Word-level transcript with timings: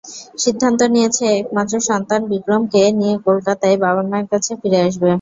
সিদ্ধান্ত 0.37 0.79
নিয়েছে 0.93 1.25
একমাত্র 1.39 1.73
সন্তান 1.89 2.21
বিক্রমকে 2.31 2.81
নিয়ে 2.99 3.15
কলকাতায় 3.27 3.77
বাবা-মায়ের 3.83 4.27
কাছে 4.31 4.51
ফিরে 4.61 4.79
আসবে। 4.87 5.09